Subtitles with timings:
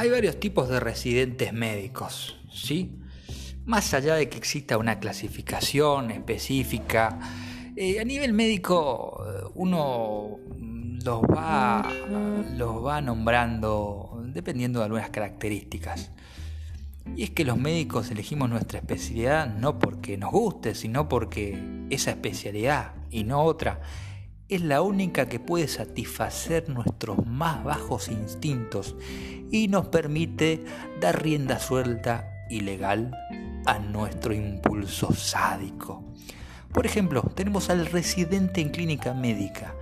[0.00, 3.02] Hay varios tipos de residentes médicos, ¿sí?
[3.66, 7.18] Más allá de que exista una clasificación específica,
[7.76, 9.22] eh, a nivel médico
[9.56, 10.38] uno
[11.04, 11.86] los va,
[12.56, 16.12] los va nombrando dependiendo de algunas características.
[17.14, 22.12] Y es que los médicos elegimos nuestra especialidad no porque nos guste, sino porque esa
[22.12, 23.82] especialidad y no otra
[24.50, 28.96] es la única que puede satisfacer nuestros más bajos instintos
[29.50, 30.64] y nos permite
[31.00, 33.16] dar rienda suelta y legal
[33.64, 36.04] a nuestro impulso sádico.
[36.72, 39.74] Por ejemplo, tenemos al residente en clínica médica.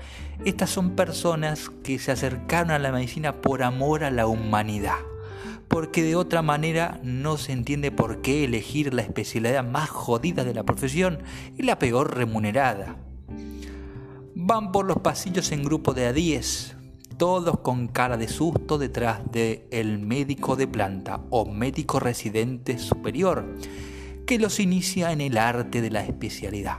[0.44, 4.98] Estas son personas que se acercaron a la medicina por amor a la humanidad
[5.68, 10.54] porque de otra manera no se entiende por qué elegir la especialidad más jodida de
[10.54, 11.18] la profesión
[11.56, 12.96] y la peor remunerada.
[14.48, 16.74] Van por los pasillos en grupo de a 10,
[17.18, 23.44] todos con cara de susto detrás de el médico de planta o médico residente superior,
[24.26, 26.78] que los inicia en el arte de la especialidad.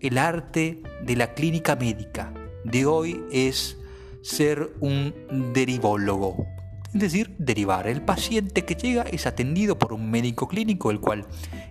[0.00, 3.78] El arte de la clínica médica de hoy es
[4.20, 5.14] ser un
[5.54, 6.44] derivólogo,
[6.92, 7.86] es decir, derivar.
[7.86, 11.26] El paciente que llega es atendido por un médico clínico, el cual,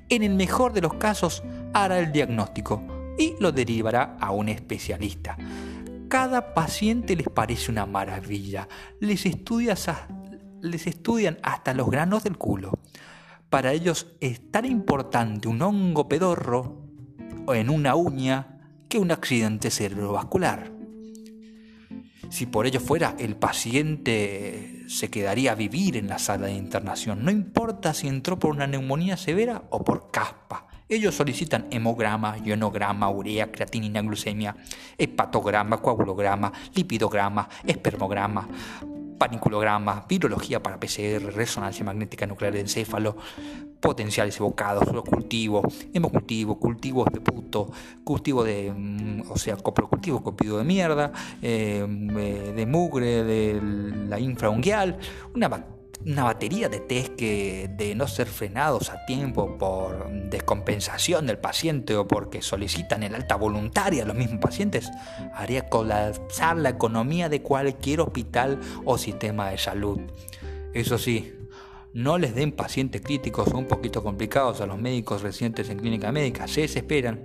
[0.09, 5.37] en el mejor de los casos, hará el diagnóstico y lo derivará a un especialista.
[6.09, 8.67] Cada paciente les parece una maravilla,
[8.99, 9.77] les, estudian
[11.43, 12.79] hasta los granos del culo.
[13.51, 16.81] Para ellos es tan importante un hongo pedorro
[17.49, 18.57] en una uña
[18.89, 20.70] que un accidente cerebrovascular.
[22.31, 27.25] Si por ello fuera, el paciente se quedaría a vivir en la sala de internación,
[27.25, 30.65] no importa si entró por una neumonía severa o por caspa.
[30.87, 34.55] Ellos solicitan hemograma, ionograma, urea, creatinina, glucemia,
[34.97, 38.47] hepatograma, coagulograma, lipidograma, espermograma,
[39.17, 43.17] paniculograma, virología para PCR, resonancia magnética nuclear de encéfalo,
[43.81, 47.71] potenciales evocados, cultivo, hemocultivo, cultivos de puto,
[48.03, 51.11] cultivo de, mm, o sea, coprocultivo, cultivo de mierda,
[51.41, 51.85] eh,
[52.17, 53.59] eh, de mugre, de
[54.07, 54.97] la infraunguial,
[55.35, 55.49] una
[56.05, 61.95] una batería de test que de no ser frenados a tiempo por descompensación del paciente
[61.95, 64.89] o porque solicitan el alta voluntaria los mismos pacientes,
[65.35, 69.99] haría colapsar la economía de cualquier hospital o sistema de salud.
[70.73, 71.33] Eso sí,
[71.93, 76.11] no les den pacientes críticos o un poquito complicados a los médicos residentes en clínica
[76.11, 77.21] médica, se desesperan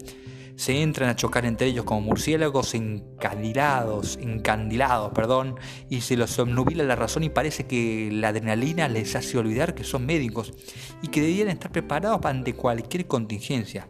[0.56, 5.56] se entran a chocar entre ellos como murciélagos encandilados, encandilados, perdón,
[5.90, 9.84] y se los obnubila la razón y parece que la adrenalina les hace olvidar que
[9.84, 10.54] son médicos
[11.02, 13.88] y que debían estar preparados ante cualquier contingencia,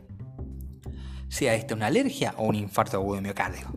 [1.28, 3.72] sea esta una alergia o un infarto agudo de miocardio.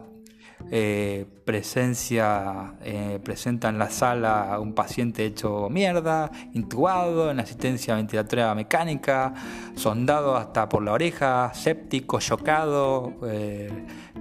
[0.73, 7.97] eh, presencia, eh, presenta en la sala a un paciente hecho mierda, intubado, en asistencia
[7.97, 9.35] ventilatoria mecánica,
[9.75, 13.69] sondado hasta por la oreja, séptico, chocado, eh,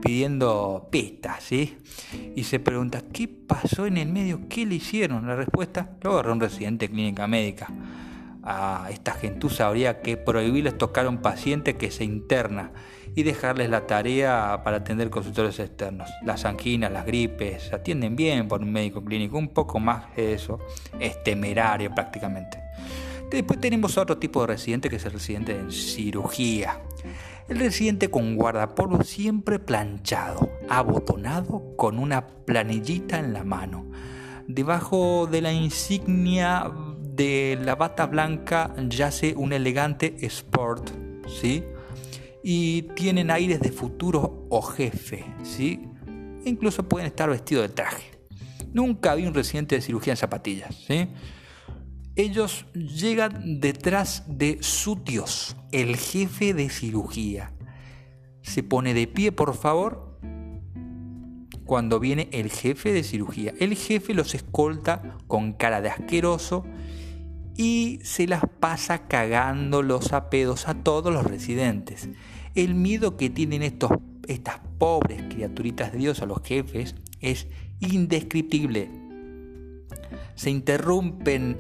[0.02, 1.78] pidiendo pistas, ¿sí?
[2.36, 4.48] Y se pregunta, ¿qué pasó en el medio?
[4.50, 5.28] ¿Qué le hicieron?
[5.28, 7.68] La respuesta, lo agarró un residente de clínica médica.
[8.42, 12.72] A esta gentuza habría que prohibirles tocar a un paciente que se interna
[13.16, 16.10] y dejarles la tarea para atender consultores externos.
[16.24, 20.60] Las anginas, las gripes, atienden bien por un médico clínico, un poco más eso,
[21.00, 22.60] es temerario prácticamente.
[23.30, 26.82] Después tenemos otro tipo de residente que es el residente en cirugía.
[27.48, 33.86] El residente con guardapolvo siempre planchado, abotonado con una planillita en la mano.
[34.48, 36.72] Debajo de la insignia
[37.20, 40.90] de la bata blanca yace un elegante sport,
[41.28, 41.64] ¿sí?
[42.44, 45.90] Y tienen aires de futuro o jefe, ¿sí?
[46.46, 48.12] incluso pueden estar vestidos de traje.
[48.74, 51.08] Nunca vi un residente de cirugía en zapatillas, ¿sí?
[52.16, 57.54] Ellos llegan detrás de su Dios, el jefe de cirugía.
[58.42, 60.20] Se pone de pie, por favor,
[61.66, 63.54] cuando viene el jefe de cirugía.
[63.60, 66.66] El jefe los escolta con cara de asqueroso
[67.60, 72.08] y se las pasa cagando los apedos a todos los residentes.
[72.56, 73.92] El miedo que tienen estos,
[74.30, 77.48] estas pobres criaturitas de Dios a los jefes es
[77.82, 78.90] indescriptible.
[80.36, 81.60] Se interrumpen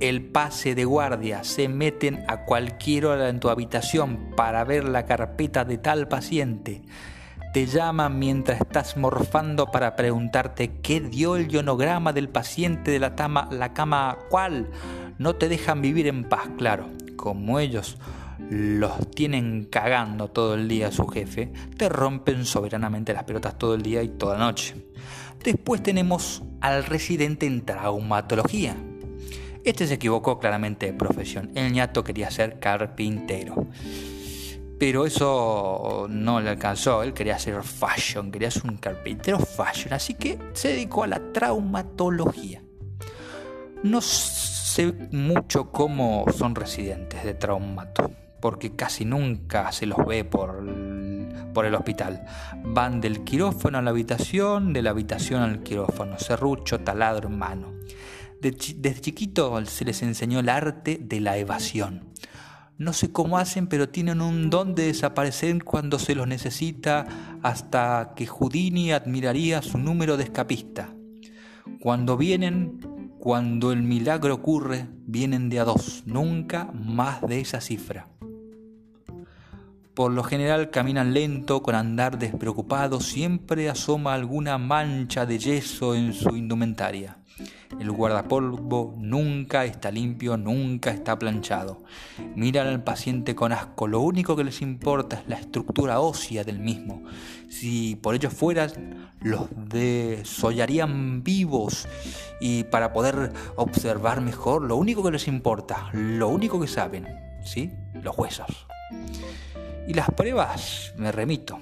[0.00, 5.06] el pase de guardia, se meten a cualquier hora en tu habitación para ver la
[5.06, 6.82] carpeta de tal paciente
[7.52, 13.16] te llaman mientras estás morfando para preguntarte qué dio el ionograma del paciente de la,
[13.16, 14.70] tama, la cama cuál.
[15.18, 16.88] No te dejan vivir en paz, claro.
[17.16, 17.98] Como ellos
[18.50, 23.82] los tienen cagando todo el día su jefe, te rompen soberanamente las pelotas todo el
[23.82, 24.74] día y toda la noche.
[25.42, 28.76] Después tenemos al residente en traumatología.
[29.64, 31.50] Este se equivocó claramente de profesión.
[31.54, 33.66] El ñato quería ser carpintero.
[34.80, 40.14] Pero eso no le alcanzó, él quería ser fashion, quería ser un carpintero fashion, así
[40.14, 42.62] que se dedicó a la traumatología.
[43.82, 48.10] No sé mucho cómo son residentes de traumato,
[48.40, 50.64] porque casi nunca se los ve por,
[51.52, 52.24] por el hospital.
[52.64, 57.74] Van del quirófano a la habitación, de la habitación al quirófano, serrucho, taladro en mano.
[58.40, 62.10] Desde chiquito se les enseñó el arte de la evasión
[62.80, 67.06] no sé cómo hacen, pero tienen un don de desaparecer cuando se los necesita,
[67.42, 70.88] hasta que Houdini admiraría su número de escapista.
[71.78, 72.80] Cuando vienen,
[73.18, 78.08] cuando el milagro ocurre, vienen de a dos, nunca más de esa cifra.
[79.92, 86.14] Por lo general caminan lento, con andar despreocupado, siempre asoma alguna mancha de yeso en
[86.14, 87.19] su indumentaria.
[87.78, 91.82] El guardapolvo nunca está limpio, nunca está planchado.
[92.34, 96.58] Miran al paciente con asco, lo único que les importa es la estructura ósea del
[96.58, 97.02] mismo.
[97.48, 101.86] Si por ellos fueran, los desollarían vivos
[102.40, 107.06] y para poder observar mejor, lo único que les importa, lo único que saben,
[107.44, 107.70] ¿sí?
[108.02, 108.66] Los huesos.
[109.86, 111.58] Y las pruebas, me remito,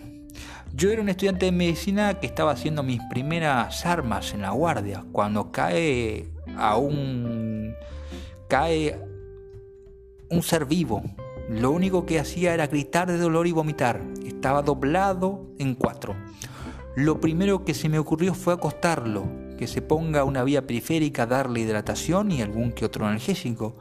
[0.78, 5.04] yo era un estudiante de medicina que estaba haciendo mis primeras armas en la guardia
[5.10, 7.74] cuando cae a un
[8.46, 8.96] cae
[10.30, 11.02] un ser vivo.
[11.50, 14.00] Lo único que hacía era gritar de dolor y vomitar.
[14.24, 16.14] Estaba doblado en cuatro.
[16.94, 19.26] Lo primero que se me ocurrió fue acostarlo,
[19.58, 23.76] que se ponga una vía periférica, darle hidratación y algún que otro analgésico.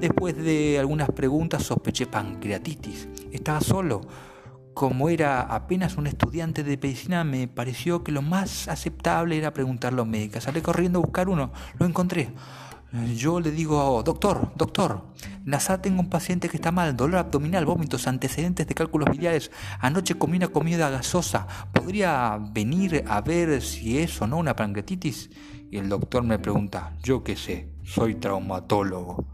[0.00, 3.06] Después de algunas preguntas sospeché pancreatitis.
[3.32, 4.00] Estaba solo
[4.78, 9.96] como era apenas un estudiante de medicina, me pareció que lo más aceptable era preguntarle
[9.96, 10.44] a los médicos.
[10.44, 12.30] Salí corriendo a buscar uno, lo encontré.
[13.16, 15.02] Yo le digo, doctor, doctor,
[15.44, 20.14] NASA tengo un paciente que está mal, dolor abdominal, vómitos, antecedentes de cálculos biliares, anoche
[20.14, 25.30] comí una comida gasosa, ¿podría venir a ver si es o no una pancreatitis?
[25.72, 29.24] Y el doctor me pregunta, yo qué sé, soy traumatólogo.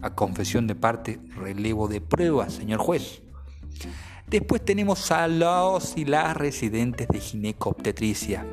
[0.00, 3.20] A confesión de parte, relevo de pruebas, señor juez.
[4.32, 8.46] Después tenemos a los y las residentes de ginecobstetricia.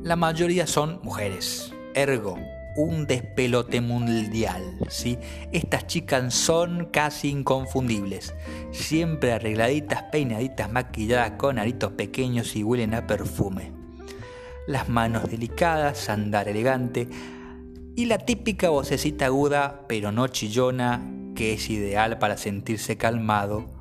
[0.00, 1.72] La mayoría son mujeres.
[1.92, 2.38] Ergo,
[2.76, 5.18] un despelote mundial, ¿sí?
[5.50, 8.32] Estas chicas son casi inconfundibles.
[8.70, 13.72] Siempre arregladitas, peinaditas, maquilladas con aritos pequeños y huelen a perfume.
[14.68, 17.08] Las manos delicadas, andar elegante
[17.96, 23.73] y la típica vocecita aguda pero no chillona que es ideal para sentirse calmado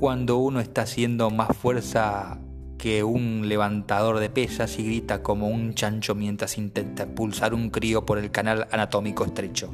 [0.00, 2.38] cuando uno está haciendo más fuerza
[2.78, 8.06] que un levantador de pesas y grita como un chancho mientras intenta expulsar un crío
[8.06, 9.70] por el canal anatómico estrecho.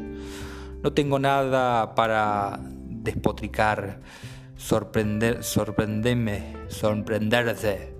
[0.82, 4.00] No tengo nada para despotricar,
[4.56, 7.95] sorprender, sorprenderme, sorprenderse.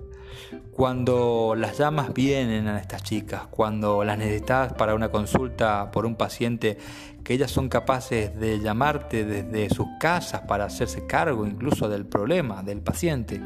[0.71, 6.15] Cuando las llamas vienen a estas chicas, cuando las necesitas para una consulta por un
[6.15, 6.77] paciente,
[7.23, 12.63] que ellas son capaces de llamarte desde sus casas para hacerse cargo incluso del problema
[12.63, 13.41] del paciente.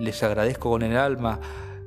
[0.00, 1.40] Les agradezco con el alma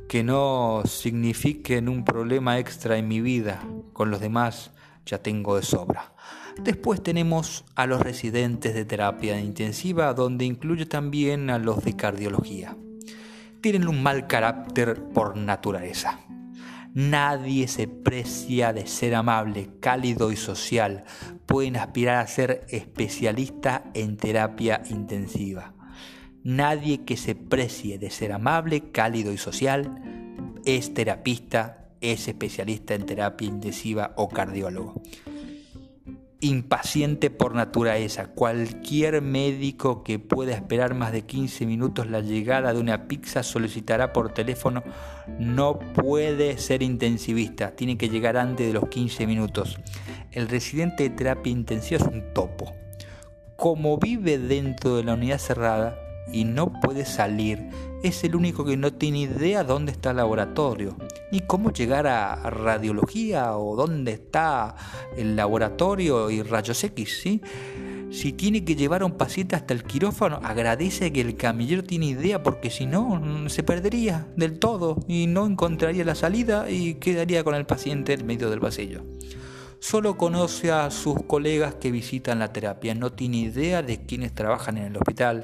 [0.07, 3.61] que no signifiquen un problema extra en mi vida.
[3.93, 4.71] Con los demás
[5.05, 6.13] ya tengo de sobra.
[6.61, 12.77] Después tenemos a los residentes de terapia intensiva, donde incluye también a los de cardiología.
[13.65, 16.19] Tienen un mal carácter por naturaleza.
[16.93, 21.03] Nadie se precia de ser amable, cálido y social.
[21.47, 25.73] Pueden aspirar a ser especialista en terapia intensiva.
[26.43, 29.99] Nadie que se precie de ser amable, cálido y social
[30.63, 35.01] es terapista, es especialista en terapia intensiva o cardiólogo
[36.45, 38.27] impaciente por naturaleza.
[38.27, 44.13] Cualquier médico que pueda esperar más de 15 minutos la llegada de una pizza solicitará
[44.13, 44.83] por teléfono.
[45.39, 49.79] No puede ser intensivista, tiene que llegar antes de los 15 minutos.
[50.31, 52.73] El residente de terapia intensiva es un topo.
[53.55, 55.97] Como vive dentro de la unidad cerrada,
[56.31, 57.69] y no puede salir.
[58.03, 60.95] Es el único que no tiene idea dónde está el laboratorio,
[61.31, 64.75] ni cómo llegar a radiología o dónde está
[65.17, 67.41] el laboratorio y rayos X, ¿sí?
[68.11, 72.05] Si tiene que llevar a un paciente hasta el quirófano, agradece que el camillero tiene
[72.05, 76.95] idea porque si no mm, se perdería del todo y no encontraría la salida y
[76.95, 79.03] quedaría con el paciente en medio del pasillo.
[79.79, 84.77] Solo conoce a sus colegas que visitan la terapia, no tiene idea de quiénes trabajan
[84.77, 85.43] en el hospital,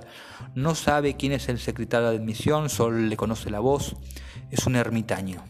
[0.55, 3.97] no sabe quién es el secretario de admisión, solo le conoce la voz,
[4.49, 5.43] es un ermitaño.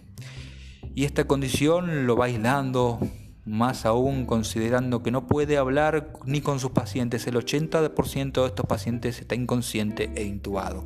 [0.94, 3.00] Y esta condición lo va aislando,
[3.46, 7.26] más aún considerando que no puede hablar ni con sus pacientes.
[7.28, 10.84] El 80% de estos pacientes está inconsciente e intubado.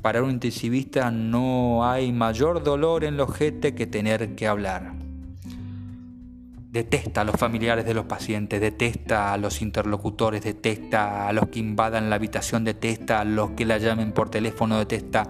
[0.00, 4.94] Para un intensivista no hay mayor dolor en los ojete que tener que hablar.
[6.70, 11.58] Detesta a los familiares de los pacientes, detesta a los interlocutores, detesta a los que
[11.58, 15.28] invadan la habitación, detesta a los que la llamen por teléfono, detesta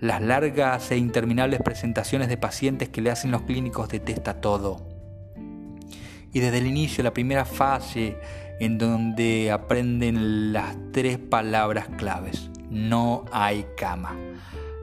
[0.00, 4.88] las largas e interminables presentaciones de pacientes que le hacen los clínicos, detesta todo.
[6.32, 8.16] Y desde el inicio, la primera fase
[8.60, 14.16] en donde aprenden las tres palabras claves, no hay cama.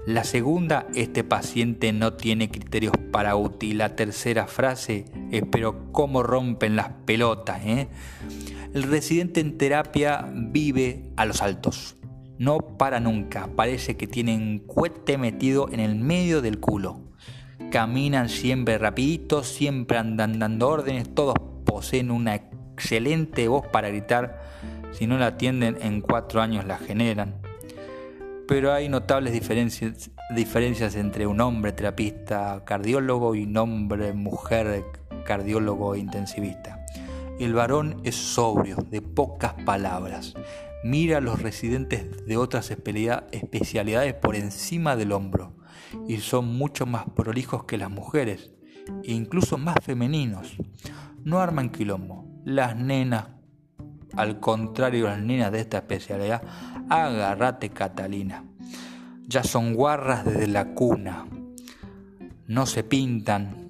[0.08, 3.80] La segunda, este paciente no tiene criterios para útil.
[3.80, 5.04] La tercera frase,
[5.52, 7.60] pero cómo rompen las pelotas.
[7.66, 7.90] ¿eh?
[8.74, 11.98] El residente en terapia vive a los altos.
[12.40, 13.50] No para nunca.
[13.56, 17.02] Parece que tienen cohete metido en el medio del culo.
[17.72, 21.14] Caminan siempre rapidito, siempre andan dando órdenes.
[21.14, 24.42] Todos poseen una excelente voz para gritar.
[24.92, 27.36] Si no la atienden, en cuatro años la generan
[28.48, 34.86] pero hay notables diferencias, diferencias entre un hombre terapista cardiólogo y un hombre mujer
[35.26, 36.86] cardiólogo intensivista.
[37.40, 40.34] El varón es sobrio, de pocas palabras.
[40.88, 45.58] Mira a los residentes de otras especialidades por encima del hombro
[46.08, 48.54] y son mucho más prolijos que las mujeres
[49.04, 50.56] e incluso más femeninos.
[51.26, 52.26] No arman quilombo.
[52.46, 53.26] Las nenas,
[54.16, 56.42] al contrario las nenas de esta especialidad,
[56.88, 58.46] Agárrate Catalina.
[59.28, 61.28] Ya son guarras desde la cuna.
[62.48, 63.67] No se pintan,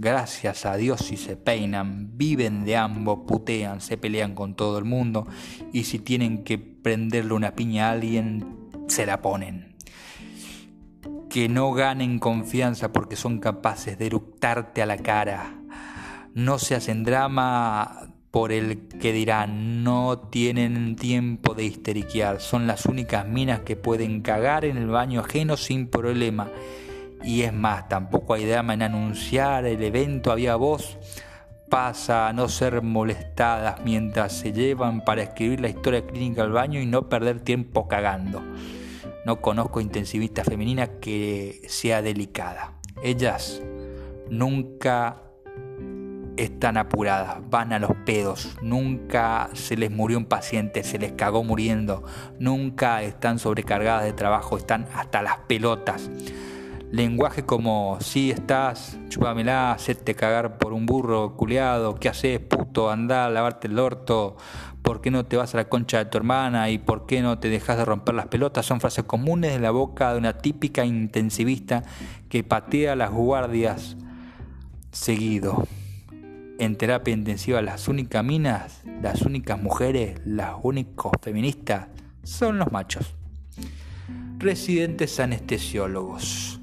[0.00, 4.86] gracias a Dios si se peinan, viven de ambos, putean, se pelean con todo el
[4.86, 5.26] mundo
[5.74, 9.76] y si tienen que prenderle una piña a alguien, se la ponen.
[11.28, 15.54] Que no ganen confianza porque son capaces de eructarte a la cara.
[16.34, 22.86] No se hacen drama por el que dirán no tienen tiempo de histeriquear, son las
[22.86, 26.48] únicas minas que pueden cagar en el baño ajeno sin problema.
[27.22, 30.98] Y es más, tampoco hay drama en anunciar el evento había voz,
[31.68, 36.80] pasa a no ser molestadas mientras se llevan para escribir la historia clínica al baño
[36.80, 38.42] y no perder tiempo cagando.
[39.24, 42.72] No conozco intensivista femenina que sea delicada.
[43.02, 43.62] Ellas
[44.30, 45.22] nunca
[46.36, 51.44] están apuradas, van a los pedos, nunca se les murió un paciente, se les cagó
[51.44, 52.02] muriendo,
[52.38, 56.10] nunca están sobrecargadas de trabajo, están hasta las pelotas.
[56.92, 62.90] Lenguaje como si estás, chupamela, hacerte cagar por un burro culiado, ¿qué haces, puto?
[62.90, 64.36] Andá lavarte el orto,
[64.82, 66.68] ¿por qué no te vas a la concha de tu hermana?
[66.68, 68.66] ¿Y por qué no te dejas de romper las pelotas?
[68.66, 71.84] Son frases comunes de la boca de una típica intensivista
[72.28, 73.96] que patea las guardias
[74.90, 75.68] seguido.
[76.58, 81.86] En terapia intensiva las únicas minas, las únicas mujeres, las únicos feministas
[82.24, 83.14] son los machos.
[84.38, 86.59] Residentes anestesiólogos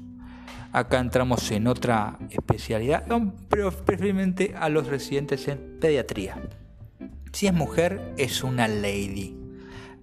[0.72, 3.04] Acá entramos en otra especialidad,
[3.48, 6.42] pero preferiblemente a los residentes en pediatría.
[7.32, 9.36] Si es mujer, es una lady.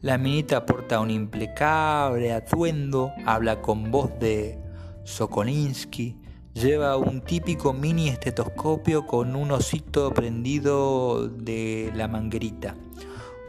[0.01, 4.59] La minita porta un impecable atuendo, habla con voz de
[5.03, 6.17] Sokolinsky,
[6.53, 12.75] lleva un típico mini estetoscopio con un osito prendido de la manguerita.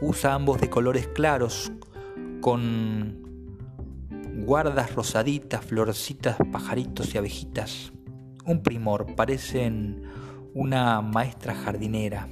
[0.01, 1.71] Usa ambos de colores claros,
[2.41, 3.26] con
[4.37, 7.91] guardas rosaditas, florcitas, pajaritos y abejitas.
[8.45, 10.03] Un primor, parecen
[10.53, 12.29] una maestra jardinera.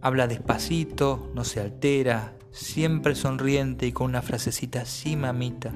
[0.00, 5.72] Habla despacito, no se altera, siempre sonriente y con una frasecita sí mamita,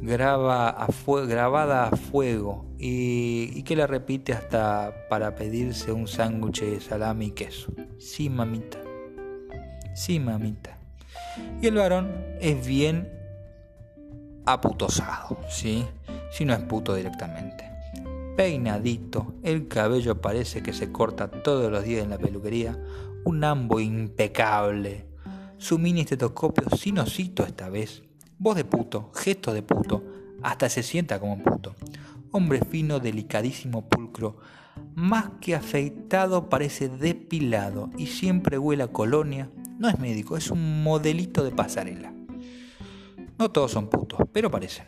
[0.00, 0.88] graba a
[1.26, 7.26] grabada a fuego y, y, que la repite hasta para pedirse un sándwich de salami
[7.26, 7.72] y queso.
[7.98, 8.78] Sí mamita,
[9.94, 10.78] sí mamita.
[11.60, 13.08] Y el varón es bien
[14.46, 15.84] aputosado, ¿sí?
[16.30, 17.64] Si no es puto directamente.
[18.36, 22.78] Peinadito, el cabello parece que se corta todos los días en la peluquería,
[23.24, 25.06] un ambo impecable,
[25.58, 28.02] su mini estetoscopio sin osito esta vez,
[28.38, 30.04] voz de puto, gesto de puto,
[30.42, 31.74] hasta se sienta como un puto.
[32.30, 34.36] Hombre fino, delicadísimo, pulcro,
[34.94, 39.50] más que afeitado parece depilado y siempre huele a colonia.
[39.78, 42.12] No es médico, es un modelito de pasarela.
[43.38, 44.86] No todos son putos, pero parecen.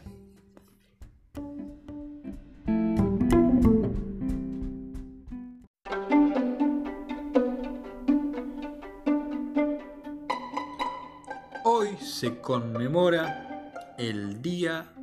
[11.65, 14.95] Hoy se conmemora el Día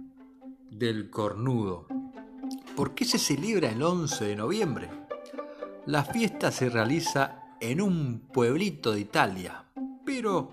[0.72, 1.88] del Cornudo.
[2.76, 4.90] ¿Por qué se celebra el 11 de noviembre?
[5.86, 9.66] La fiesta se realiza en un pueblito de Italia,
[10.04, 10.50] pero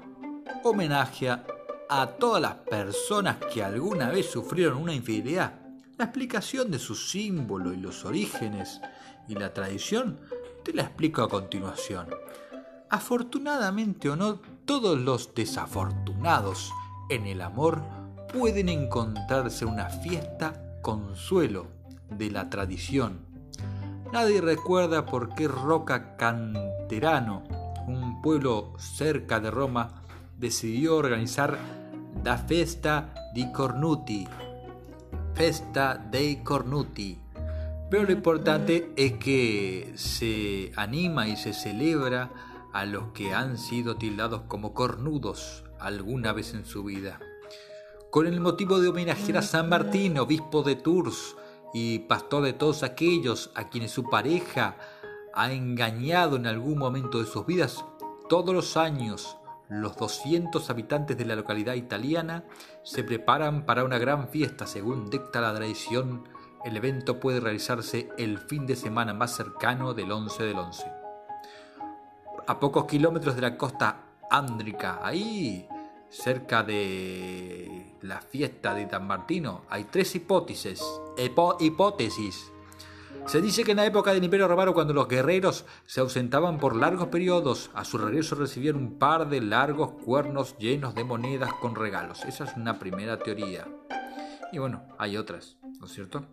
[0.62, 1.46] homenajea
[2.00, 5.52] a todas las personas que alguna vez sufrieron una infidelidad.
[5.98, 8.80] La explicación de su símbolo y los orígenes
[9.28, 10.18] y la tradición
[10.64, 12.06] te la explico a continuación.
[12.88, 16.72] Afortunadamente o no, todos los desafortunados
[17.10, 17.82] en el amor
[18.32, 21.66] pueden encontrarse una fiesta consuelo
[22.08, 23.20] de la tradición.
[24.14, 27.44] Nadie recuerda por qué Roca Canterano,
[27.86, 30.02] un pueblo cerca de Roma,
[30.38, 31.81] decidió organizar
[32.22, 34.26] la festa di cornuti.
[35.32, 37.18] Festa dei cornuti.
[37.90, 42.30] Pero lo importante es que se anima y se celebra
[42.72, 47.18] a los que han sido tildados como cornudos alguna vez en su vida.
[48.10, 51.36] Con el motivo de homenajear a San Martín, obispo de Tours
[51.74, 54.76] y pastor de todos aquellos a quienes su pareja
[55.34, 57.84] ha engañado en algún momento de sus vidas,
[58.28, 59.36] todos los años
[59.72, 62.44] los 200 habitantes de la localidad italiana
[62.82, 64.66] se preparan para una gran fiesta.
[64.66, 66.28] Según dicta la tradición,
[66.64, 70.86] el evento puede realizarse el fin de semana más cercano del 11 del 11.
[72.46, 75.66] A pocos kilómetros de la costa ándrica, ahí
[76.10, 80.82] cerca de la fiesta de San Martino, hay tres hipótesis,
[81.60, 82.51] hipótesis
[83.26, 86.74] se dice que en la época del Imperio Romano, cuando los guerreros se ausentaban por
[86.76, 91.74] largos periodos, a su regreso recibían un par de largos cuernos llenos de monedas con
[91.74, 92.24] regalos.
[92.24, 93.66] Esa es una primera teoría.
[94.52, 96.26] Y bueno, hay otras, ¿no es cierto?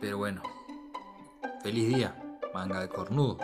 [0.00, 0.42] Pero bueno,
[1.62, 3.38] feliz día, manga de cornudo.